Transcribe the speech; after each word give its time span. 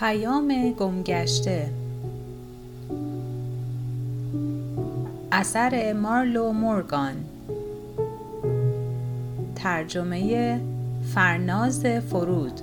پیام 0.00 0.72
گمگشته. 0.72 1.70
اثر 5.32 5.92
مارلو 5.92 6.52
مورگان. 6.52 7.14
ترجمه 9.56 10.60
فرناز 11.14 11.86
فرود. 11.86 12.60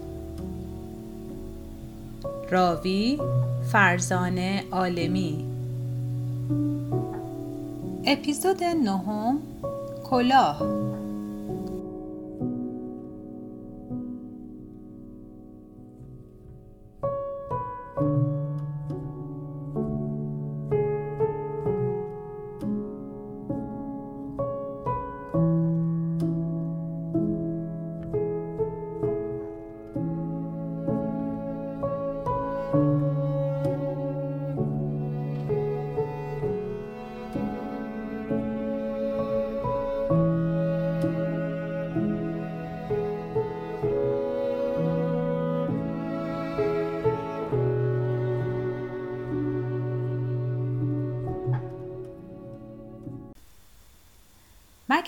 راوی 2.52 3.20
فرزانه 3.72 4.64
عالمی. 4.72 5.46
اپیزود 8.06 8.64
نهم 8.64 9.40
کلاه. 10.04 10.62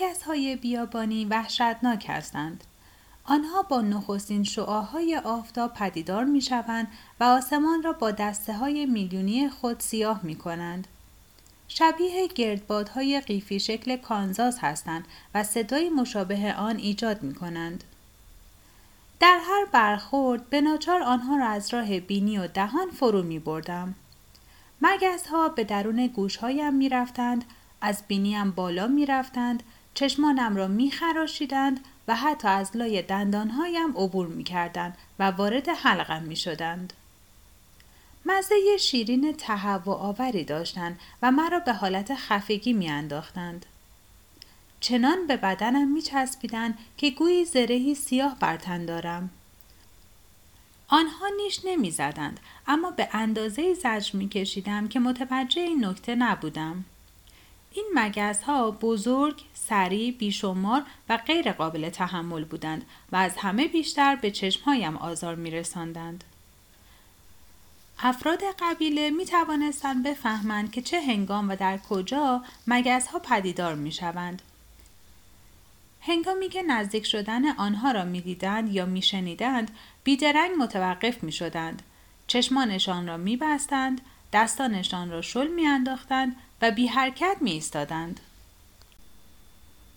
مگس 0.02 0.24
های 0.24 0.56
بیابانی 0.56 1.26
وحشتناک 1.26 2.06
هستند. 2.10 2.64
آنها 3.24 3.62
با 3.62 3.82
نخستین 3.82 4.44
شعاهای 4.44 5.18
آفتاب 5.18 5.74
پدیدار 5.74 6.26
می 6.26 6.42
شوند 6.42 6.88
و 7.20 7.24
آسمان 7.24 7.84
را 7.84 7.94
با 7.94 8.12
دسته 8.12 8.54
های 8.54 8.86
میلیونی 8.86 9.50
خود 9.50 9.80
سیاه 9.80 10.20
می 10.24 10.36
کنند. 10.36 10.88
شبیه 11.68 12.28
گردبادهای 12.28 13.22
قیفی 13.22 13.60
شکل 13.60 13.98
کانزاز 13.98 14.58
هستند 14.62 15.06
و 15.36 15.44
صدای 15.44 15.90
مشابه 15.90 16.54
آن 16.54 16.78
ایجاد 16.78 17.24
می 17.24 17.34
کنند. 17.34 17.84
در 19.20 19.40
هر 19.42 19.66
برخورد 19.72 20.50
به 20.50 20.62
ناچار 20.62 21.04
آنها 21.04 21.38
را 21.38 21.48
از 21.48 21.74
راه 21.74 22.00
بینی 22.00 22.38
و 22.38 22.48
دهان 22.48 22.90
فرو 22.90 23.24
می 23.24 23.40
بردم. 23.40 23.96
مگس 24.82 25.28
ها 25.28 25.50
به 25.50 25.64
درون 25.64 26.08
گوش 26.08 26.38
هایم 26.38 26.74
می 26.74 26.90
رفتند، 26.90 27.46
از 27.82 28.04
بینیم 28.08 28.52
بالا 28.52 28.88
می 28.88 29.06
رفتند، 29.06 29.64
چشمانم 30.00 30.56
را 30.56 30.68
می 30.68 30.92
خراشیدند 30.92 31.80
و 32.08 32.16
حتی 32.16 32.48
از 32.48 32.78
لای 32.78 33.02
دندانهایم 33.02 33.98
عبور 33.98 34.28
می 34.28 34.44
کردند 34.44 34.98
و 35.20 35.32
وارد 35.32 35.70
حلقم 35.70 36.24
می 36.24 36.36
شدند. 36.36 36.94
مزه 38.26 38.78
شیرین 38.80 39.34
تهوع 39.34 39.96
آوری 39.96 40.44
داشتند 40.44 41.00
و 41.22 41.32
مرا 41.32 41.60
به 41.60 41.74
حالت 41.74 42.16
خفگی 42.16 42.74
می 42.74 42.90
انداختند. 42.90 43.66
چنان 44.80 45.28
به 45.28 45.38
بدنم 45.38 45.94
می 45.94 46.02
چسبیدن 46.02 46.78
که 46.98 47.12
گویی 47.12 47.46
زرهی 47.46 47.96
سیاه 47.96 48.36
بر 48.40 48.58
تن 48.58 48.86
دارم. 48.86 49.30
آنها 50.88 51.28
نیش 51.38 51.62
نمی 51.66 51.92
زدند 51.92 52.40
اما 52.68 52.92
به 52.92 53.10
اندازه 53.12 53.74
زجر 53.74 54.18
می 54.18 54.30
کشیدم 54.30 54.88
که 54.88 55.00
متوجه 55.00 55.62
این 55.62 55.86
نکته 55.86 56.16
نبودم. 56.16 56.86
این 57.72 57.86
مگس 57.94 58.44
ها 58.44 58.72
بزرگ، 58.72 59.44
سریع، 59.54 60.12
بیشمار 60.12 60.84
و 61.10 61.18
غیر 61.18 61.52
قابل 61.52 61.90
تحمل 61.90 62.44
بودند 62.44 62.86
و 63.12 63.16
از 63.16 63.38
همه 63.38 63.68
بیشتر 63.68 64.16
به 64.16 64.32
چشمهایم 64.32 64.98
آزار 64.98 65.36
می 65.36 65.52
رساندند. 65.52 66.24
افراد 68.00 68.40
قبیله 68.60 69.10
می 69.10 69.26
توانستند 69.26 70.04
بفهمند 70.04 70.72
که 70.72 70.82
چه 70.82 71.02
هنگام 71.02 71.50
و 71.50 71.56
در 71.56 71.78
کجا 71.78 72.44
مگس 72.68 73.08
ها 73.08 73.20
پدیدار 73.20 73.76
می 73.76 73.92
شوند. 73.92 74.42
هنگامی 76.02 76.50
که 76.50 76.62
نزدیک 76.62 77.06
شدن 77.06 77.48
آنها 77.48 77.92
را 77.92 78.06
می 78.06 78.22
دیدند 78.22 78.74
یا 78.74 78.86
می 78.86 79.02
شنیدند 79.02 79.72
بیدرنگ 80.04 80.52
متوقف 80.60 81.24
می 81.24 81.32
شدند. 81.32 81.82
چشمانشان 82.28 83.08
را 83.08 83.18
می 83.18 83.38
بستند، 83.38 84.02
دستانشان 84.34 85.10
را 85.10 85.22
شل 85.22 85.48
می 85.48 85.68
انداختند 85.68 86.36
و 86.62 86.72
بی 86.72 86.88
حرکت 86.88 87.38
می 87.42 87.52
ایستادند. 87.52 88.20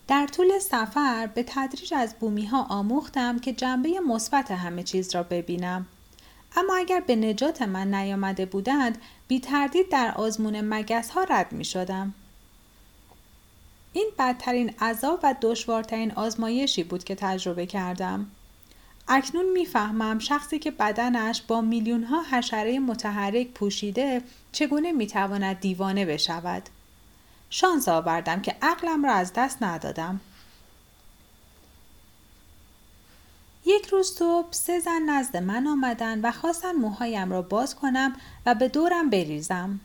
در 0.07 0.27
طول 0.27 0.59
سفر 0.59 1.27
به 1.27 1.43
تدریج 1.47 1.93
از 1.93 2.15
بومی 2.19 2.45
ها 2.45 2.63
آموختم 2.63 3.39
که 3.39 3.53
جنبه 3.53 3.99
مثبت 3.99 4.51
همه 4.51 4.83
چیز 4.83 5.15
را 5.15 5.23
ببینم. 5.23 5.85
اما 6.55 6.75
اگر 6.75 6.99
به 6.99 7.15
نجات 7.15 7.61
من 7.61 7.93
نیامده 7.93 8.45
بودند 8.45 9.01
بی 9.27 9.39
تردید 9.39 9.89
در 9.89 10.11
آزمون 10.11 10.61
مگس 10.61 11.09
ها 11.09 11.23
رد 11.23 11.51
می 11.51 11.65
شدم. 11.65 12.13
این 13.93 14.09
بدترین 14.19 14.69
عذاب 14.79 15.19
و 15.23 15.35
دشوارترین 15.41 16.11
آزمایشی 16.11 16.83
بود 16.83 17.03
که 17.03 17.15
تجربه 17.15 17.65
کردم. 17.65 18.27
اکنون 19.07 19.51
می‌فهمم 19.51 20.19
شخصی 20.19 20.59
که 20.59 20.71
بدنش 20.71 21.41
با 21.41 21.61
میلیون 21.61 22.03
ها 22.03 22.23
حشره 22.23 22.79
متحرک 22.79 23.47
پوشیده 23.47 24.21
چگونه 24.53 24.91
می‌تواند 24.91 25.59
دیوانه 25.59 26.05
بشود. 26.05 26.69
شانس 27.49 27.89
آوردم 27.89 28.41
که 28.41 28.55
عقلم 28.61 29.05
را 29.05 29.13
از 29.13 29.33
دست 29.33 29.63
ندادم. 29.63 30.21
یک 33.65 33.85
روز 33.85 34.11
صبح 34.11 34.51
سه 34.51 34.79
زن 34.79 35.01
نزد 35.09 35.37
من 35.37 35.67
آمدن 35.67 36.21
و 36.21 36.31
خواستن 36.31 36.71
موهایم 36.71 37.31
را 37.31 37.41
باز 37.41 37.75
کنم 37.75 38.15
و 38.45 38.55
به 38.55 38.67
دورم 38.67 39.09
بریزم. 39.09 39.79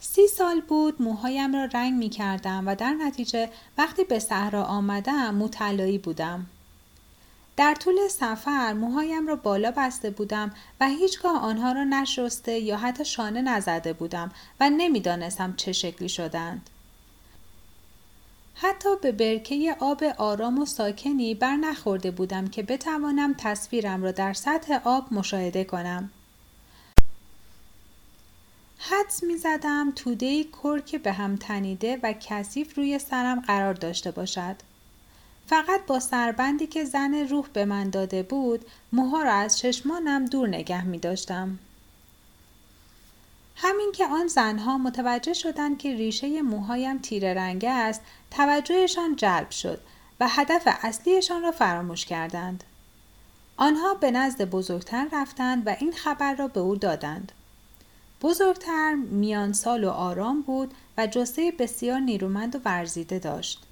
سی 0.00 0.28
سال 0.28 0.60
بود 0.60 1.02
موهایم 1.02 1.56
را 1.56 1.64
رنگ 1.64 1.94
می 1.94 2.08
کردم 2.08 2.68
و 2.68 2.74
در 2.74 2.90
نتیجه 2.90 3.50
وقتی 3.78 4.04
به 4.04 4.18
صحرا 4.18 4.64
آمدم 4.64 5.34
مطلعی 5.34 5.98
بودم. 5.98 6.46
در 7.56 7.74
طول 7.74 8.08
سفر 8.08 8.72
موهایم 8.72 9.26
را 9.26 9.36
بالا 9.36 9.70
بسته 9.70 10.10
بودم 10.10 10.54
و 10.80 10.88
هیچگاه 10.88 11.42
آنها 11.42 11.72
را 11.72 11.84
نشسته 11.84 12.58
یا 12.58 12.76
حتی 12.76 13.04
شانه 13.04 13.42
نزده 13.42 13.92
بودم 13.92 14.32
و 14.60 14.70
نمی‌دانستم 14.70 15.54
چه 15.56 15.72
شکلی 15.72 16.08
شدند. 16.08 16.70
حتی 18.54 18.88
به 19.02 19.12
برکه 19.12 19.76
آب 19.80 20.04
آرام 20.18 20.58
و 20.58 20.66
ساکنی 20.66 21.34
بر 21.34 21.56
نخورده 21.56 22.10
بودم 22.10 22.48
که 22.48 22.62
بتوانم 22.62 23.34
تصویرم 23.38 24.02
را 24.02 24.12
در 24.12 24.32
سطح 24.32 24.80
آب 24.84 25.14
مشاهده 25.14 25.64
کنم. 25.64 26.10
حدس 28.78 29.22
می 29.22 29.36
زدم 29.36 29.92
توده 29.96 30.44
کرک 30.44 30.96
به 30.96 31.12
هم 31.12 31.36
تنیده 31.36 32.00
و 32.02 32.14
کثیف 32.20 32.78
روی 32.78 32.98
سرم 32.98 33.40
قرار 33.40 33.74
داشته 33.74 34.10
باشد. 34.10 34.71
فقط 35.46 35.86
با 35.86 36.00
سربندی 36.00 36.66
که 36.66 36.84
زن 36.84 37.14
روح 37.14 37.46
به 37.52 37.64
من 37.64 37.90
داده 37.90 38.22
بود 38.22 38.64
موها 38.92 39.22
را 39.22 39.32
از 39.32 39.58
چشمانم 39.58 40.24
دور 40.24 40.48
نگه 40.48 40.84
می 40.84 40.98
داشتم. 40.98 41.58
همین 43.56 43.92
که 43.92 44.06
آن 44.06 44.26
زنها 44.26 44.78
متوجه 44.78 45.32
شدند 45.32 45.78
که 45.78 45.94
ریشه 45.94 46.42
موهایم 46.42 46.98
تیره 46.98 47.34
رنگه 47.34 47.70
است 47.70 48.00
توجهشان 48.30 49.16
جلب 49.16 49.50
شد 49.50 49.80
و 50.20 50.28
هدف 50.28 50.62
اصلیشان 50.66 51.42
را 51.42 51.50
فراموش 51.50 52.06
کردند. 52.06 52.64
آنها 53.56 53.94
به 53.94 54.10
نزد 54.10 54.42
بزرگتر 54.42 55.08
رفتند 55.12 55.66
و 55.66 55.76
این 55.80 55.92
خبر 55.92 56.34
را 56.34 56.48
به 56.48 56.60
او 56.60 56.76
دادند. 56.76 57.32
بزرگتر 58.22 58.94
میان 58.94 59.52
سال 59.52 59.84
و 59.84 59.90
آرام 59.90 60.42
بود 60.42 60.74
و 60.98 61.06
جسه 61.06 61.50
بسیار 61.50 62.00
نیرومند 62.00 62.56
و 62.56 62.58
ورزیده 62.64 63.18
داشت. 63.18 63.62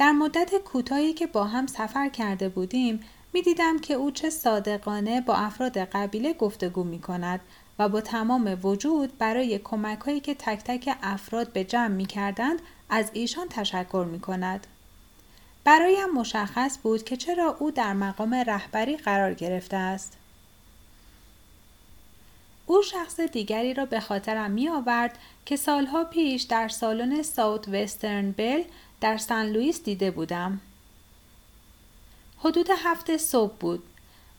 در 0.00 0.12
مدت 0.12 0.54
کوتاهی 0.54 1.12
که 1.12 1.26
با 1.26 1.44
هم 1.44 1.66
سفر 1.66 2.08
کرده 2.08 2.48
بودیم 2.48 3.00
می 3.32 3.42
دیدم 3.42 3.78
که 3.78 3.94
او 3.94 4.10
چه 4.10 4.30
صادقانه 4.30 5.20
با 5.20 5.34
افراد 5.34 5.78
قبیله 5.78 6.32
گفتگو 6.32 6.84
می 6.84 7.00
کند 7.00 7.40
و 7.78 7.88
با 7.88 8.00
تمام 8.00 8.58
وجود 8.62 9.18
برای 9.18 9.58
کمک 9.58 9.98
هایی 9.98 10.20
که 10.20 10.34
تک 10.34 10.58
تک 10.64 10.96
افراد 11.02 11.52
به 11.52 11.64
جمع 11.64 11.94
می 11.94 12.06
کردند 12.06 12.62
از 12.90 13.10
ایشان 13.12 13.48
تشکر 13.48 14.06
می 14.10 14.20
کند. 14.20 14.66
برایم 15.64 16.10
مشخص 16.14 16.78
بود 16.82 17.04
که 17.04 17.16
چرا 17.16 17.56
او 17.58 17.70
در 17.70 17.92
مقام 17.92 18.34
رهبری 18.34 18.96
قرار 18.96 19.34
گرفته 19.34 19.76
است. 19.76 20.16
او 22.66 22.82
شخص 22.82 23.20
دیگری 23.20 23.74
را 23.74 23.86
به 23.86 24.00
خاطرم 24.00 24.50
می 24.50 24.68
آورد 24.68 25.18
که 25.46 25.56
سالها 25.56 26.04
پیش 26.04 26.42
در 26.42 26.68
سالن 26.68 27.22
ساوت 27.22 27.68
وسترن 27.68 28.30
بل 28.30 28.62
در 29.00 29.16
سن 29.16 29.46
لوئیس 29.46 29.82
دیده 29.82 30.10
بودم. 30.10 30.60
حدود 32.38 32.66
هفته 32.84 33.16
صبح 33.16 33.54
بود. 33.60 33.82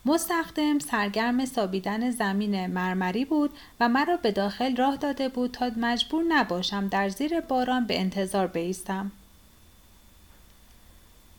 مستخدم 0.06 0.80
سرگرم 0.80 1.46
سابیدن 1.46 2.12
زمین 2.12 2.68
مرمری 2.68 3.26
بود 3.26 3.50
و 3.80 3.90
مرا 3.90 4.18
به 4.18 4.32
داخل 4.32 4.76
راه 4.76 4.96
داده 4.96 5.30
بود 5.30 5.52
تا 5.52 5.72
مجبور 5.78 6.24
نباشم 6.28 6.88
در 6.88 7.10
زیر 7.10 7.40
باران 7.40 7.86
به 7.88 8.00
انتظار 8.00 8.48
بیستم. 8.48 9.12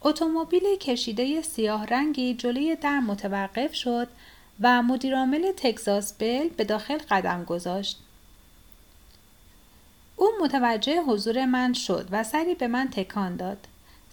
اتومبیل 0.03 0.63
کشیده 0.81 1.43
سیاه 1.43 1.87
رنگی 1.87 2.35
جلوی 2.35 2.77
در 2.77 3.01
متوقف 3.01 3.75
شد 3.75 4.09
و 4.61 4.83
مدیرعامل 4.83 5.53
تگزاس 5.57 6.13
بل 6.19 6.49
به 6.49 6.65
داخل 6.65 6.99
قدم 7.11 7.45
گذاشت. 7.45 7.99
او 10.23 10.31
متوجه 10.41 11.03
حضور 11.03 11.45
من 11.45 11.73
شد 11.73 12.09
و 12.11 12.25
سری 12.25 12.55
به 12.55 12.67
من 12.69 12.89
تکان 12.89 13.37
داد. 13.37 13.67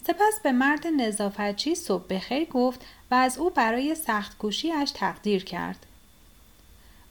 سپس 0.07 0.39
به 0.43 0.51
مرد 0.51 0.87
نظافتچی 0.87 1.75
صبح 1.75 2.03
بخیر 2.09 2.45
گفت 2.45 2.85
و 3.11 3.15
از 3.15 3.37
او 3.37 3.49
برای 3.49 3.95
سخت 3.95 4.37
کوشیش 4.37 4.91
تقدیر 4.93 5.43
کرد. 5.43 5.85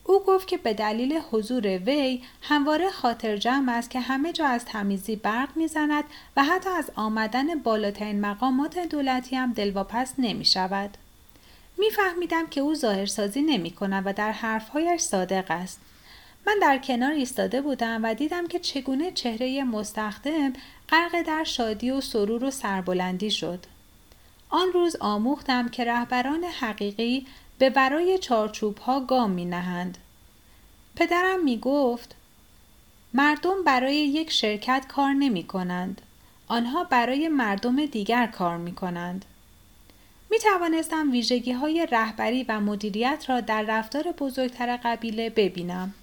او 0.05 0.21
گفت 0.27 0.49
که 0.49 0.57
به 0.57 0.75
دلیل 0.75 1.21
حضور 1.31 1.67
وی 1.67 2.23
همواره 2.43 2.91
خاطر 2.91 3.37
جمع 3.37 3.73
است 3.73 3.91
که 3.91 4.01
همه 4.01 4.33
جا 4.33 4.47
از 4.47 4.65
تمیزی 4.65 5.17
برق 5.17 5.57
می‌زند 5.57 6.05
و 6.37 6.45
حتی 6.45 6.71
از 6.71 6.91
آمدن 6.95 7.59
بالاترین 7.59 8.21
مقامات 8.21 8.79
دولتی 8.79 9.37
هم 9.37 9.53
دلواپس 9.53 10.13
نمی 10.19 10.45
شود. 10.45 10.97
میفهمیدم 11.79 12.47
که 12.47 12.61
او 12.61 12.75
ظاهرسازی 12.75 13.43
نمی 13.43 13.71
کند 13.71 14.03
و 14.07 14.13
در 14.13 14.33
حرفهایش 14.33 15.01
صادق 15.01 15.51
است. 15.51 15.81
من 16.49 16.59
در 16.63 16.79
کنار 16.79 17.13
ایستاده 17.13 17.61
بودم 17.61 18.05
و 18.05 18.15
دیدم 18.15 18.47
که 18.47 18.59
چگونه 18.59 19.13
چهره 19.13 19.65
مستخدم 19.65 20.53
غرق 20.89 21.23
در 21.23 21.45
شادی 21.45 21.91
و 21.91 22.01
سرور 22.01 22.45
و 22.45 22.51
سربلندی 22.51 23.31
شد. 23.31 23.67
آن 24.51 24.73
روز 24.73 24.97
آموختم 25.01 25.69
که 25.69 25.85
رهبران 25.85 26.45
حقیقی 26.45 27.27
به 27.59 27.71
برای 27.71 28.19
چارچوب 28.19 28.79
ها 28.79 29.01
گام 29.01 29.31
می 29.31 29.45
نهند. 29.45 29.99
پدرم 30.97 31.45
می 31.45 31.59
گفت 31.59 32.15
مردم 33.15 33.65
برای 33.65 33.97
یک 33.97 34.31
شرکت 34.31 34.87
کار 34.89 35.13
نمی 35.13 35.45
کنند. 35.45 36.03
آنها 36.47 36.85
برای 36.85 37.29
مردم 37.29 37.87
دیگر 37.87 38.27
کار 38.27 38.57
می 38.57 38.75
کنند. 38.75 39.25
می 40.31 40.39
توانستم 40.39 41.11
ویژگی 41.11 41.53
های 41.53 41.87
رهبری 41.91 42.45
و 42.49 42.61
مدیریت 42.61 43.25
را 43.29 43.41
در 43.41 43.63
رفتار 43.63 44.13
بزرگتر 44.13 44.77
قبیله 44.77 45.31
ببینم. 45.31 45.95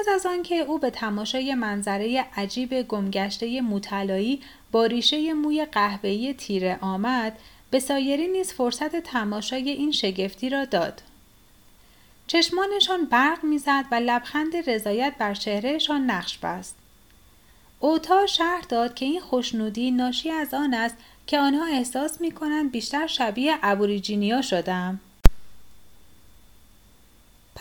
پس 0.00 0.08
از 0.08 0.26
آنکه 0.26 0.54
او 0.54 0.78
به 0.78 0.90
تماشای 0.90 1.54
منظره 1.54 2.26
عجیب 2.36 2.82
گمگشته 2.82 3.60
موطلایی 3.60 4.42
با 4.72 4.86
ریشه 4.86 5.32
موی 5.32 5.64
قهوه‌ای 5.64 6.34
تیره 6.34 6.78
آمد 6.80 7.38
به 7.70 7.80
سایری 7.80 8.28
نیز 8.28 8.52
فرصت 8.52 8.96
تماشای 8.96 9.70
این 9.70 9.92
شگفتی 9.92 10.48
را 10.48 10.64
داد 10.64 11.02
چشمانشان 12.26 13.04
برق 13.04 13.44
می‌زد 13.44 13.84
و 13.90 13.94
لبخند 13.94 14.70
رضایت 14.70 15.14
بر 15.18 15.34
چهرهشان 15.34 16.10
نقش 16.10 16.38
بست 16.38 16.76
اوتا 17.80 18.26
شهر 18.26 18.64
داد 18.68 18.94
که 18.94 19.04
این 19.04 19.20
خوشنودی 19.20 19.90
ناشی 19.90 20.30
از 20.30 20.54
آن 20.54 20.74
است 20.74 20.96
که 21.26 21.38
آنها 21.38 21.66
احساس 21.66 22.20
می 22.20 22.30
کنند 22.30 22.72
بیشتر 22.72 23.06
شبیه 23.06 23.58
ابوریجینیا 23.62 24.42
شدم. 24.42 25.00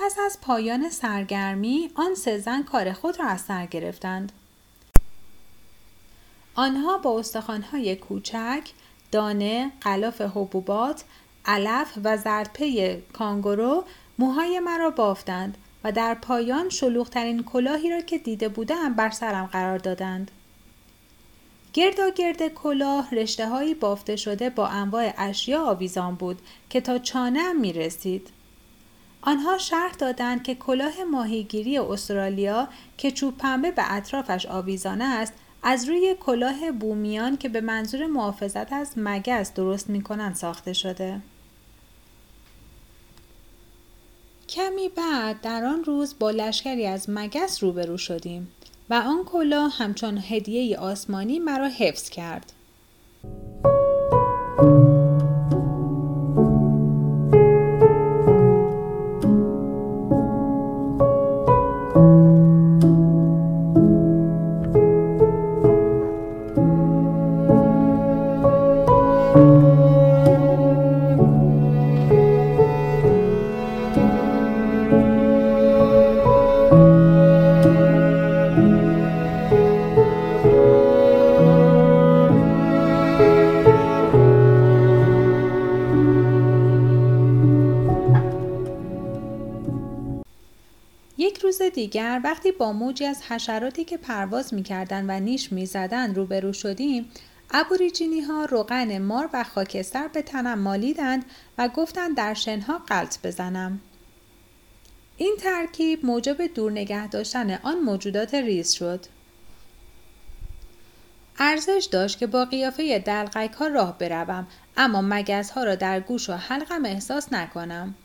پس 0.01 0.15
از 0.25 0.37
پایان 0.41 0.89
سرگرمی 0.89 1.91
آن 1.95 2.15
سه 2.15 2.37
زن 2.37 2.63
کار 2.63 2.93
خود 2.93 3.19
را 3.19 3.25
از 3.25 3.41
سر 3.41 3.65
گرفتند. 3.65 4.31
آنها 6.55 6.97
با 6.97 7.19
استخوانهای 7.19 7.95
کوچک، 7.95 8.69
دانه، 9.11 9.71
غلاف 9.81 10.21
حبوبات، 10.21 11.03
علف 11.45 11.97
و 12.03 12.17
زردپی 12.17 12.95
کانگورو 13.13 13.83
موهای 14.19 14.59
مرا 14.59 14.89
بافتند 14.89 15.57
و 15.83 15.91
در 15.91 16.13
پایان 16.13 16.69
شلوغترین 16.69 17.43
کلاهی 17.43 17.89
را 17.89 18.01
که 18.01 18.17
دیده 18.17 18.49
بودم 18.49 18.93
بر 18.93 19.09
سرم 19.09 19.45
قرار 19.45 19.77
دادند. 19.77 20.31
گردا 21.73 22.09
گرد 22.09 22.47
کلاه 22.47 23.15
رشته 23.15 23.75
بافته 23.79 24.15
شده 24.15 24.49
با 24.49 24.67
انواع 24.67 25.13
اشیا 25.17 25.63
آویزان 25.63 26.15
بود 26.15 26.41
که 26.69 26.81
تا 26.81 26.97
چانه 26.97 27.53
می 27.53 27.73
رسید. 27.73 28.38
آنها 29.21 29.57
شرح 29.57 29.93
دادند 29.93 30.43
که 30.43 30.55
کلاه 30.55 31.03
ماهیگیری 31.03 31.77
استرالیا 31.77 32.67
که 32.97 33.11
چوب 33.11 33.37
پنبه 33.37 33.71
به 33.71 33.93
اطرافش 33.93 34.45
آویزانه 34.45 35.05
است 35.05 35.33
از 35.63 35.89
روی 35.89 36.15
کلاه 36.19 36.71
بومیان 36.71 37.37
که 37.37 37.49
به 37.49 37.61
منظور 37.61 38.05
محافظت 38.05 38.73
از 38.73 38.93
مگس 38.97 39.53
درست 39.53 39.89
می 39.89 40.01
کنند 40.01 40.35
ساخته 40.35 40.73
شده. 40.73 41.21
کمی 44.49 44.89
بعد 44.89 45.41
در 45.41 45.65
آن 45.65 45.83
روز 45.83 46.15
با 46.19 46.31
لشکری 46.31 46.85
از 46.85 47.09
مگس 47.09 47.63
روبرو 47.63 47.97
شدیم 47.97 48.51
و 48.89 48.93
آن 48.93 49.23
کلاه 49.25 49.77
همچون 49.77 50.17
هدیه 50.17 50.77
آسمانی 50.77 51.39
مرا 51.39 51.67
حفظ 51.67 52.09
کرد. 52.09 52.53
دیگر 91.79 92.21
وقتی 92.23 92.51
با 92.51 92.71
موجی 92.71 93.05
از 93.05 93.21
حشراتی 93.21 93.83
که 93.83 93.97
پرواز 93.97 94.53
می‌کردند 94.53 95.05
و 95.09 95.19
نیش 95.19 95.51
می‌زدند 95.51 96.17
روبرو 96.17 96.53
شدیم 96.53 97.05
ابوریجینی 97.51 98.21
ها 98.21 98.45
روغن 98.45 98.97
مار 98.97 99.29
و 99.33 99.43
خاکستر 99.43 100.07
به 100.07 100.21
تنم 100.21 100.59
مالیدند 100.59 101.25
و 101.57 101.67
گفتند 101.67 102.17
در 102.17 102.33
شنها 102.33 102.77
قلط 102.77 103.17
بزنم. 103.23 103.81
این 105.17 105.35
ترکیب 105.39 106.05
موجب 106.05 106.41
دور 106.41 106.71
نگه 106.71 107.07
داشتن 107.07 107.59
آن 107.63 107.79
موجودات 107.79 108.33
ریز 108.33 108.71
شد. 108.71 109.05
ارزش 111.39 111.87
داشت 111.91 112.19
که 112.19 112.27
با 112.27 112.45
قیافه 112.45 112.99
دلقک 112.99 113.51
ها 113.51 113.67
راه 113.67 113.97
بروم 113.97 114.47
اما 114.77 115.01
مگز 115.01 115.49
ها 115.49 115.63
را 115.63 115.75
در 115.75 115.99
گوش 115.99 116.29
و 116.29 116.33
حلقم 116.33 116.85
احساس 116.85 117.33
نکنم. 117.33 117.95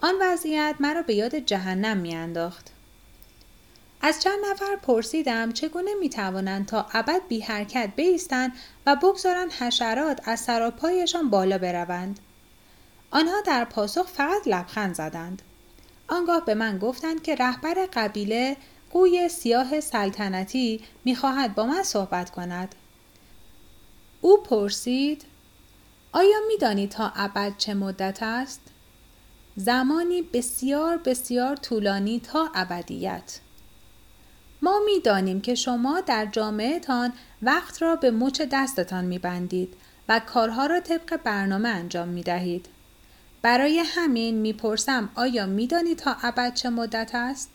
آن 0.00 0.14
وضعیت 0.20 0.74
مرا 0.80 1.02
به 1.02 1.14
یاد 1.14 1.36
جهنم 1.36 1.96
میانداخت. 1.96 2.73
از 4.06 4.22
چند 4.22 4.38
نفر 4.50 4.76
پرسیدم 4.76 5.52
چگونه 5.52 5.90
می 6.00 6.10
توانند 6.10 6.66
تا 6.66 6.86
ابد 6.92 7.20
بی 7.28 7.40
حرکت 7.40 7.92
بیستند 7.96 8.52
و 8.86 8.96
بگذارند 8.96 9.52
حشرات 9.52 10.28
از 10.28 10.40
سراپایشان 10.40 11.30
بالا 11.30 11.58
بروند. 11.58 12.20
آنها 13.10 13.40
در 13.40 13.64
پاسخ 13.64 14.06
فقط 14.06 14.42
لبخند 14.46 14.94
زدند. 14.94 15.42
آنگاه 16.08 16.44
به 16.44 16.54
من 16.54 16.78
گفتند 16.78 17.22
که 17.22 17.34
رهبر 17.34 17.88
قبیله 17.92 18.56
قوی 18.90 19.28
سیاه 19.28 19.80
سلطنتی 19.80 20.84
می‌خواهد 21.04 21.54
با 21.54 21.66
من 21.66 21.82
صحبت 21.82 22.30
کند. 22.30 22.74
او 24.20 24.42
پرسید 24.42 25.24
آیا 26.12 26.38
می‌دانید 26.48 26.90
تا 26.90 27.12
ابد 27.16 27.52
چه 27.58 27.74
مدت 27.74 28.18
است؟ 28.22 28.60
زمانی 29.56 30.22
بسیار 30.22 30.96
بسیار 30.96 31.56
طولانی 31.56 32.20
تا 32.20 32.50
ابدیت. 32.54 33.40
ما 34.62 34.80
می 34.84 35.00
دانیم 35.00 35.40
که 35.40 35.54
شما 35.54 36.00
در 36.00 36.26
جامعهتان 36.26 37.12
وقت 37.42 37.82
را 37.82 37.96
به 37.96 38.10
مچ 38.10 38.42
دستتان 38.52 39.04
می 39.04 39.18
بندید 39.18 39.74
و 40.08 40.20
کارها 40.26 40.66
را 40.66 40.80
طبق 40.80 41.16
برنامه 41.16 41.68
انجام 41.68 42.08
می 42.08 42.22
دهید. 42.22 42.68
برای 43.42 43.78
همین 43.78 44.34
می 44.34 44.52
پرسم 44.52 45.10
آیا 45.14 45.46
می 45.46 45.66
دانید 45.66 45.98
تا 45.98 46.16
ابد 46.22 46.54
چه 46.54 46.70
مدت 46.70 47.10
است؟ 47.14 47.50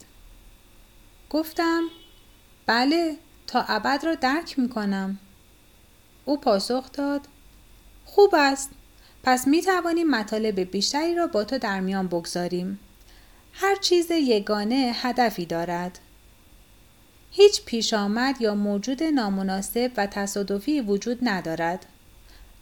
گفتم 1.29 1.84
بله 2.65 3.18
تا 3.48 3.65
ابد 3.68 4.06
را 4.06 4.15
درک 4.15 4.60
می 4.60 4.70
کنم. 4.70 5.20
او 6.25 6.38
پاسخ 6.38 6.91
داد 6.91 7.22
خوب 8.06 8.36
است 8.38 8.70
پس 9.24 9.48
می 9.48 9.62
توانیم 9.62 10.10
مطالب 10.10 10.60
بیشتری 10.60 11.15
را 11.15 11.27
با 11.27 11.44
تو 11.44 11.58
در 11.58 11.79
میان 11.79 12.08
بگذاریم. 12.08 12.79
هر 13.53 13.75
چیز 13.75 14.12
یگانه 14.12 14.91
هدفی 14.96 15.46
دارد. 15.46 16.00
هیچ 17.41 17.65
پیش 17.65 17.93
آمد 17.93 18.41
یا 18.41 18.55
موجود 18.55 19.03
نامناسب 19.03 19.91
و 19.98 20.08
تصادفی 20.08 20.81
وجود 20.81 21.19
ندارد. 21.22 21.86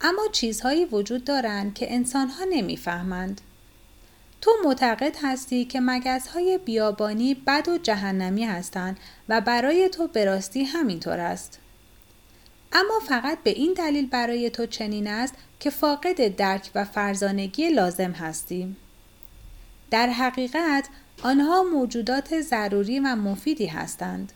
اما 0.01 0.21
چیزهایی 0.31 0.85
وجود 0.85 1.23
دارند 1.23 1.73
که 1.73 1.93
انسانها 1.93 2.45
نمی‌فهمند. 2.49 3.41
تو 4.41 4.51
معتقد 4.63 5.15
هستی 5.23 5.65
که 5.65 5.81
های 6.33 6.59
بیابانی 6.65 7.33
بد 7.33 7.67
و 7.69 7.77
جهنمی 7.77 8.45
هستند 8.45 8.99
و 9.29 9.41
برای 9.41 9.89
تو 9.89 10.07
به 10.07 10.25
راستی 10.25 10.63
همینطور 10.63 11.19
است. 11.19 11.59
اما 12.71 12.99
فقط 13.07 13.37
به 13.43 13.49
این 13.49 13.73
دلیل 13.73 14.07
برای 14.07 14.49
تو 14.49 14.65
چنین 14.65 15.07
است 15.07 15.33
که 15.59 15.69
فاقد 15.69 16.35
درک 16.35 16.69
و 16.75 16.85
فرزانگی 16.85 17.69
لازم 17.69 18.11
هستی. 18.11 18.75
در 19.91 20.09
حقیقت 20.09 20.89
آنها 21.23 21.63
موجودات 21.63 22.41
ضروری 22.41 22.99
و 22.99 23.15
مفیدی 23.15 23.65
هستند. 23.65 24.33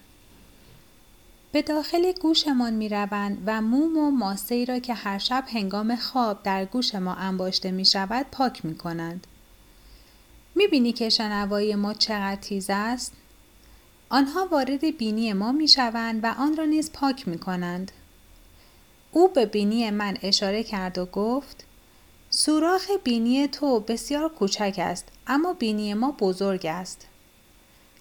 به 1.51 1.61
داخل 1.61 2.11
گوشمان 2.11 2.73
می 2.73 2.89
روند 2.89 3.43
و 3.45 3.61
موم 3.61 3.97
و 3.97 4.11
ماسه 4.11 4.65
را 4.65 4.79
که 4.79 4.93
هر 4.93 5.17
شب 5.17 5.43
هنگام 5.47 5.95
خواب 5.95 6.43
در 6.43 6.65
گوش 6.65 6.95
ما 6.95 7.13
انباشته 7.13 7.71
می 7.71 7.85
شود 7.85 8.25
پاک 8.31 8.65
می 8.65 8.75
کنند. 8.75 9.27
می 10.55 10.67
بینی 10.67 10.93
که 10.93 11.09
شنوایی 11.09 11.75
ما 11.75 11.93
چقدر 11.93 12.41
تیز 12.41 12.65
است؟ 12.69 13.13
آنها 14.09 14.47
وارد 14.51 14.97
بینی 14.97 15.33
ما 15.33 15.51
می 15.51 15.67
شوند 15.67 16.23
و 16.23 16.27
آن 16.37 16.57
را 16.57 16.65
نیز 16.65 16.91
پاک 16.91 17.27
می 17.27 17.37
کنند. 17.37 17.91
او 19.11 19.27
به 19.27 19.45
بینی 19.45 19.89
من 19.89 20.17
اشاره 20.21 20.63
کرد 20.63 20.97
و 20.97 21.05
گفت 21.05 21.65
سوراخ 22.29 22.91
بینی 23.03 23.47
تو 23.47 23.79
بسیار 23.79 24.29
کوچک 24.29 24.75
است 24.77 25.07
اما 25.27 25.53
بینی 25.53 25.93
ما 25.93 26.11
بزرگ 26.19 26.65
است. 26.65 27.07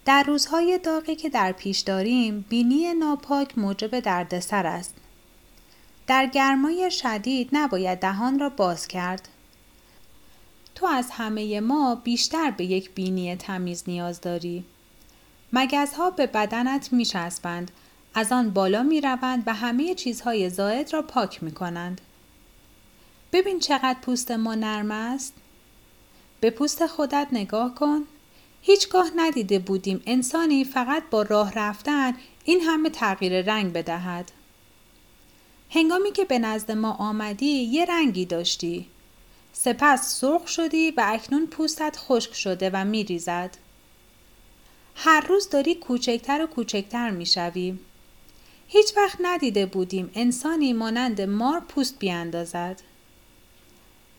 در 0.04 0.22
روزهای 0.22 0.78
داغی 0.78 1.16
که 1.16 1.28
در 1.28 1.52
پیش 1.52 1.80
داریم 1.80 2.44
بینی 2.48 2.94
ناپاک 2.94 3.58
موجب 3.58 4.00
دردسر 4.00 4.66
است. 4.66 4.94
در 6.06 6.26
گرمای 6.26 6.90
شدید 6.90 7.48
نباید 7.52 7.98
دهان 7.98 8.38
را 8.38 8.48
باز 8.48 8.88
کرد. 8.88 9.28
تو 10.74 10.86
از 10.86 11.10
همه 11.10 11.60
ما 11.60 11.94
بیشتر 11.94 12.50
به 12.50 12.64
یک 12.64 12.90
بینی 12.90 13.36
تمیز 13.36 13.84
نیاز 13.86 14.20
داری. 14.20 14.64
مگزها 15.52 16.10
به 16.10 16.26
بدنت 16.26 16.92
می 16.92 17.04
شسبند. 17.04 17.70
از 18.14 18.32
آن 18.32 18.50
بالا 18.50 18.82
می 18.82 19.00
روند 19.00 19.42
و 19.46 19.54
همه 19.54 19.94
چیزهای 19.94 20.50
زاید 20.50 20.92
را 20.92 21.02
پاک 21.02 21.42
می 21.42 21.52
کنند. 21.52 22.00
ببین 23.32 23.58
چقدر 23.60 23.98
پوست 24.02 24.30
ما 24.30 24.54
نرم 24.54 24.90
است. 24.90 25.34
به 26.40 26.50
پوست 26.50 26.86
خودت 26.86 27.28
نگاه 27.32 27.74
کن. 27.74 28.04
هیچگاه 28.62 29.10
ندیده 29.16 29.58
بودیم 29.58 30.02
انسانی 30.06 30.64
فقط 30.64 31.02
با 31.10 31.22
راه 31.22 31.52
رفتن 31.54 32.14
این 32.44 32.60
همه 32.60 32.90
تغییر 32.90 33.42
رنگ 33.42 33.72
بدهد. 33.72 34.32
هنگامی 35.70 36.12
که 36.12 36.24
به 36.24 36.38
نزد 36.38 36.72
ما 36.72 36.92
آمدی 36.92 37.46
یه 37.46 37.84
رنگی 37.84 38.24
داشتی. 38.24 38.86
سپس 39.52 40.20
سرخ 40.20 40.48
شدی 40.48 40.90
و 40.90 41.04
اکنون 41.06 41.46
پوستت 41.46 41.96
خشک 41.98 42.34
شده 42.34 42.70
و 42.72 42.84
می 42.84 43.04
ریزد. 43.04 43.56
هر 44.94 45.20
روز 45.20 45.50
داری 45.50 45.74
کوچکتر 45.74 46.42
و 46.42 46.46
کوچکتر 46.46 47.10
می 47.10 47.26
شوی. 47.26 47.78
هیچ 48.68 48.96
وقت 48.96 49.18
ندیده 49.20 49.66
بودیم 49.66 50.10
انسانی 50.14 50.72
مانند 50.72 51.20
مار 51.20 51.60
پوست 51.60 51.98
بیاندازد. 51.98 52.82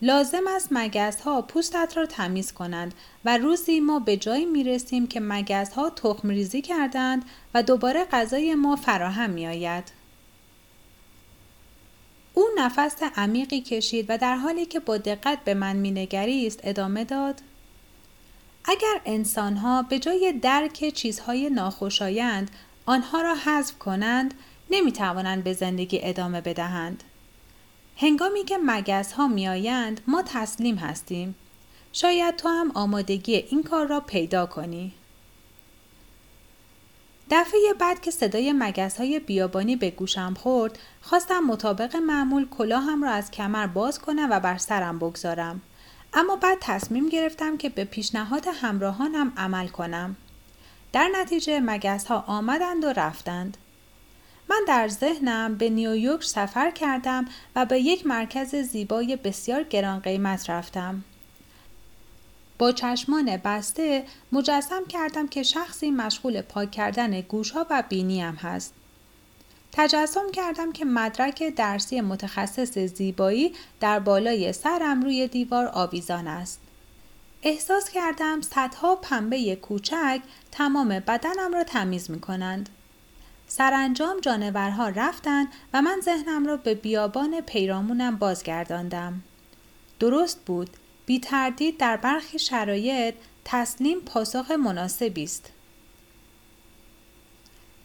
لازم 0.02 0.44
است 0.48 0.68
مگز 0.72 1.22
ها 1.22 1.42
پوستت 1.42 1.94
را 1.98 2.06
تمیز 2.06 2.52
کنند 2.52 2.94
و 3.26 3.38
روزی 3.38 3.80
ما 3.80 4.00
به 4.00 4.18
جایی 4.18 4.46
می 4.46 4.64
رسیم 4.64 5.08
که 5.08 5.20
مگز 5.20 5.70
ها 5.70 5.90
تخم 5.90 6.30
ریزی 6.30 6.62
کردند 6.62 7.26
و 7.54 7.64
دوباره 7.64 8.06
غذای 8.06 8.56
ما 8.56 8.76
فراهم 8.76 9.30
می 9.30 9.48
آید. 9.48 9.92
او 12.34 12.44
نفس 12.58 12.98
عمیقی 13.16 13.62
کشید 13.62 14.06
و 14.10 14.18
در 14.18 14.36
حالی 14.36 14.66
که 14.66 14.80
با 14.80 14.98
دقت 14.98 15.44
به 15.44 15.54
من 15.54 15.76
مینگریست 15.76 16.60
ادامه 16.64 17.04
داد 17.04 17.42
اگر 18.66 19.02
انسانها 19.06 19.82
به 19.82 20.00
جای 20.00 20.34
درک 20.42 20.94
چیزهای 20.94 21.50
ناخوشایند 21.50 22.52
آنها 22.86 23.22
را 23.22 23.36
حذف 23.36 23.78
کنند 23.78 24.34
نمی 24.70 24.92
توانند 24.92 25.44
به 25.44 25.54
زندگی 25.54 26.00
ادامه 26.04 26.42
بدهند. 26.42 27.04
هنگامی 28.02 28.44
که 28.44 28.58
مگس 28.58 29.12
ها 29.12 29.28
می 29.28 29.48
آیند 29.48 30.02
ما 30.08 30.24
تسلیم 30.26 30.76
هستیم. 30.76 31.36
شاید 31.94 32.36
تو 32.36 32.50
هم 32.50 32.72
آمادگی 32.74 33.36
این 33.36 33.64
کار 33.64 33.88
را 33.88 34.00
پیدا 34.00 34.46
کنی. 34.46 34.94
دفعه 37.32 37.60
بعد 37.80 38.02
که 38.02 38.12
صدای 38.12 38.54
مگس 38.54 38.98
های 38.98 39.20
بیابانی 39.20 39.76
به 39.76 39.90
گوشم 39.90 40.34
خورد 40.34 40.80
خواستم 41.02 41.40
مطابق 41.40 41.96
معمول 41.96 42.50
کلاهم 42.50 43.04
را 43.04 43.12
از 43.12 43.32
کمر 43.32 43.68
باز 43.68 44.00
کنم 44.00 44.28
و 44.32 44.40
بر 44.40 44.58
سرم 44.58 45.00
بگذارم. 45.00 45.62
اما 46.14 46.36
بعد 46.36 46.58
تصمیم 46.62 47.10
گرفتم 47.10 47.58
که 47.58 47.70
به 47.70 47.86
پیشنهاد 47.86 48.48
همراهانم 48.62 49.34
عمل 49.38 49.68
کنم. 49.68 50.16
در 50.94 51.10
نتیجه 51.16 51.60
مگس 51.60 52.06
ها 52.06 52.24
آمدند 52.28 52.84
و 52.84 52.88
رفتند. 52.88 53.58
من 54.52 54.66
در 54.68 54.88
ذهنم 54.88 55.56
به 55.56 55.70
نیویورک 55.70 56.24
سفر 56.24 56.72
کردم 56.72 57.26
و 57.56 57.66
به 57.66 57.80
یک 57.80 58.08
مرکز 58.08 58.56
زیبای 58.56 59.16
بسیار 59.16 59.64
گران 59.64 60.00
قیمت 60.00 60.50
رفتم. 60.50 61.04
با 62.58 62.72
چشمان 62.72 63.38
بسته 63.38 64.06
مجسم 64.32 64.86
کردم 64.86 65.28
که 65.28 65.44
شخصی 65.44 65.92
مشغول 65.92 66.42
پاک 66.42 66.72
کردن 66.72 67.22
گوشها 67.22 67.66
و 67.70 67.84
بینیم 67.90 68.36
هست. 68.36 68.74
تجسم 69.72 70.32
کردم 70.32 70.72
که 70.72 70.86
مدرک 70.86 71.44
درسی 71.56 72.02
متخصص 72.02 72.78
زیبایی 72.78 73.54
در 73.80 74.00
بالای 74.00 74.54
سرم 74.54 75.02
روی 75.04 75.28
دیوار 75.28 75.68
آویزان 75.74 76.28
است. 76.28 76.60
احساس 77.44 77.90
کردم 77.90 78.42
صدها 78.42 78.96
پنبه 78.96 79.56
کوچک 79.56 80.22
تمام 80.52 80.90
بدنم 80.90 81.54
را 81.54 81.64
تمیز 81.64 82.12
می 82.12 82.20
کنند. 82.20 82.70
سرانجام 83.54 84.20
جانورها 84.20 84.90
رفتند 84.90 85.48
و 85.74 85.82
من 85.82 86.00
ذهنم 86.04 86.46
را 86.46 86.58
به 86.58 86.76
بیابان 86.76 87.42
پیرامونم 87.42 88.16
بازگرداندم. 88.16 89.22
درست 90.00 90.46
بود 90.46 90.70
بی 91.06 91.20
تردید 91.20 91.78
در 91.78 91.98
برخی 91.98 92.40
شرایط 92.40 93.16
تسلیم 93.46 94.00
پاسخ 94.00 94.52
مناسبی 94.52 95.24
است. 95.24 95.52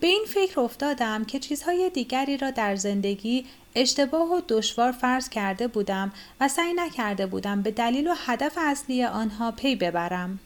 به 0.01 0.07
این 0.07 0.25
فکر 0.29 0.61
افتادم 0.61 1.25
که 1.25 1.39
چیزهای 1.39 1.91
دیگری 1.91 2.37
را 2.37 2.51
در 2.51 2.77
زندگی 2.77 3.47
اشتباه 3.75 4.33
و 4.33 4.41
دشوار 4.49 4.93
فرض 4.93 5.29
کرده 5.29 5.69
بودم 5.69 6.13
و 6.41 6.49
سعی 6.49 6.73
نکرده 6.75 7.27
بودم 7.27 7.63
به 7.63 7.71
دلیل 7.71 8.09
و 8.09 8.15
هدف 8.17 8.59
اصلی 8.61 9.05
آنها 9.05 9.51
پی 9.51 9.77
ببرم. 9.77 10.39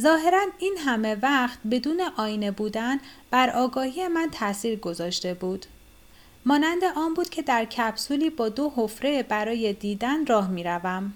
ظاهرا 0.00 0.46
این 0.58 0.76
همه 0.78 1.14
وقت 1.14 1.58
بدون 1.70 2.00
آینه 2.16 2.50
بودن 2.50 3.00
بر 3.30 3.50
آگاهی 3.50 4.08
من 4.08 4.28
تاثیر 4.32 4.78
گذاشته 4.78 5.34
بود. 5.34 5.66
مانند 6.44 6.84
آن 6.96 7.14
بود 7.14 7.28
که 7.28 7.42
در 7.42 7.64
کپسولی 7.64 8.30
با 8.30 8.48
دو 8.48 8.72
حفره 8.76 9.22
برای 9.22 9.72
دیدن 9.72 10.26
راه 10.26 10.50
می 10.50 10.64
روم. 10.64 11.12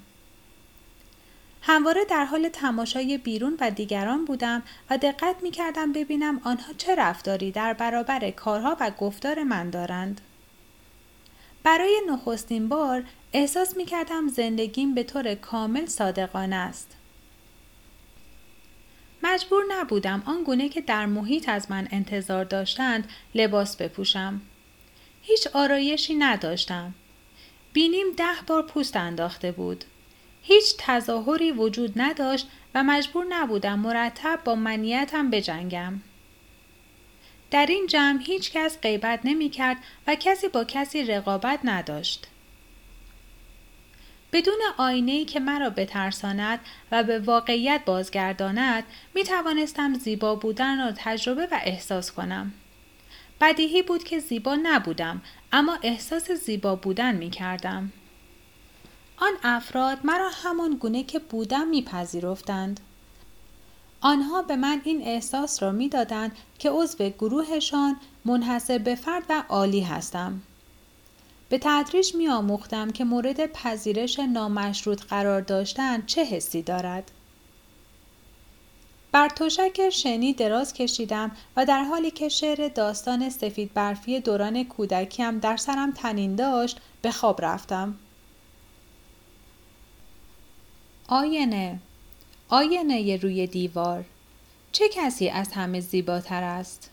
همواره 1.62 2.04
در 2.04 2.24
حال 2.24 2.48
تماشای 2.48 3.18
بیرون 3.18 3.56
و 3.60 3.70
دیگران 3.70 4.24
بودم 4.24 4.62
و 4.90 4.98
دقت 4.98 5.36
می 5.42 5.50
کردم 5.50 5.92
ببینم 5.92 6.40
آنها 6.44 6.72
چه 6.78 6.94
رفتاری 6.94 7.50
در 7.50 7.72
برابر 7.72 8.30
کارها 8.30 8.76
و 8.80 8.90
گفتار 8.90 9.42
من 9.42 9.70
دارند. 9.70 10.20
برای 11.62 12.00
نخستین 12.08 12.68
بار 12.68 13.04
احساس 13.32 13.76
می 13.76 13.84
کردم 13.84 14.28
زندگیم 14.28 14.94
به 14.94 15.02
طور 15.02 15.34
کامل 15.34 15.86
صادقانه 15.86 16.56
است. 16.56 16.96
مجبور 19.34 19.64
نبودم 19.68 20.22
آنگونه 20.26 20.68
که 20.68 20.80
در 20.80 21.06
محیط 21.06 21.48
از 21.48 21.70
من 21.70 21.88
انتظار 21.90 22.44
داشتند 22.44 23.08
لباس 23.34 23.76
بپوشم. 23.76 24.40
هیچ 25.22 25.46
آرایشی 25.46 26.14
نداشتم. 26.14 26.94
بینیم 27.72 28.06
ده 28.16 28.34
بار 28.46 28.62
پوست 28.62 28.96
انداخته 28.96 29.52
بود. 29.52 29.84
هیچ 30.42 30.74
تظاهری 30.78 31.52
وجود 31.52 31.92
نداشت 31.96 32.48
و 32.74 32.84
مجبور 32.84 33.26
نبودم 33.28 33.78
مرتب 33.78 34.40
با 34.44 34.54
منیتم 34.54 35.30
بجنگم. 35.30 36.00
در 37.50 37.66
این 37.66 37.86
جمع 37.86 38.22
هیچ 38.22 38.52
کس 38.52 38.80
غیبت 38.80 39.20
نمی 39.24 39.50
کرد 39.50 39.76
و 40.06 40.16
کسی 40.20 40.48
با 40.48 40.64
کسی 40.64 41.04
رقابت 41.04 41.60
نداشت. 41.64 42.26
بدون 44.34 44.58
آینه 44.76 45.24
که 45.24 45.40
مرا 45.40 45.70
بترساند 45.70 46.60
و 46.92 47.02
به 47.02 47.18
واقعیت 47.18 47.82
بازگرداند 47.86 48.84
می 49.14 49.24
توانستم 49.24 49.94
زیبا 49.94 50.34
بودن 50.34 50.78
را 50.78 50.92
تجربه 50.96 51.46
و 51.52 51.58
احساس 51.64 52.12
کنم. 52.12 52.52
بدیهی 53.40 53.82
بود 53.82 54.04
که 54.04 54.18
زیبا 54.18 54.58
نبودم 54.62 55.22
اما 55.52 55.78
احساس 55.82 56.30
زیبا 56.30 56.76
بودن 56.76 57.14
می 57.14 57.30
کردم. 57.30 57.92
آن 59.16 59.32
افراد 59.42 59.98
مرا 60.04 60.30
همان 60.42 60.70
گونه 60.70 61.02
که 61.02 61.18
بودم 61.18 61.68
میپذیرفتند. 61.68 62.80
آنها 64.00 64.42
به 64.42 64.56
من 64.56 64.80
این 64.84 65.02
احساس 65.02 65.62
را 65.62 65.72
می‌دادند 65.72 66.36
که 66.58 66.70
عضو 66.70 67.08
گروهشان 67.08 67.96
منحصر 68.24 68.78
به 68.78 68.94
فرد 68.94 69.22
و 69.28 69.42
عالی 69.48 69.80
هستم. 69.80 70.42
به 71.54 71.61
تدریج 71.62 72.14
می 72.14 72.28
آموختم 72.28 72.90
که 72.90 73.04
مورد 73.04 73.46
پذیرش 73.46 74.18
نامشروط 74.18 75.02
قرار 75.02 75.40
داشتن 75.40 76.06
چه 76.06 76.25
حسی 76.25 76.62
دارد. 76.62 77.11
بر 79.12 79.28
تشک 79.28 79.90
شنی 79.90 80.32
دراز 80.32 80.73
کشیدم 80.73 81.30
و 81.56 81.66
در 81.66 81.82
حالی 81.84 82.11
که 82.11 82.28
شعر 82.28 82.68
داستان 82.68 83.30
سفید 83.30 83.75
برفی 83.75 84.20
دوران 84.20 84.64
کودکیم 84.64 85.38
در 85.38 85.56
سرم 85.56 85.92
تنین 85.92 86.34
داشت 86.37 86.80
به 87.02 87.11
خواب 87.11 87.44
رفتم. 87.44 87.94
آینه 91.08 91.78
آینه 92.49 93.16
روی 93.16 93.46
دیوار 93.46 94.04
چه 94.73 94.84
کسی 94.88 95.28
از 95.28 95.52
همه 95.52 95.80
زیباتر 95.80 96.42
است؟ 96.42 96.90